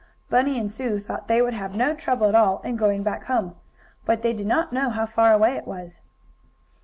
Bunny 0.31 0.57
and 0.59 0.71
Sue 0.71 0.97
thought 0.97 1.27
they 1.27 1.43
would 1.43 1.53
have 1.53 1.75
no 1.75 1.93
trouble 1.93 2.25
at 2.25 2.33
all 2.33 2.57
in 2.61 2.75
going 2.75 3.03
back 3.03 3.25
home, 3.25 3.53
but 4.03 4.23
they 4.23 4.33
did 4.33 4.47
not 4.47 4.73
know 4.73 4.89
how 4.89 5.05
far 5.05 5.31
away 5.31 5.53
it 5.55 5.67
was. 5.67 5.99